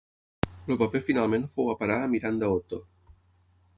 El 0.73 0.79
paper 0.81 1.01
finalment 1.09 1.45
fou 1.51 1.71
a 1.73 1.77
parar 1.83 1.99
a 2.07 2.11
Miranda 2.15 2.51
Otto. 2.57 2.81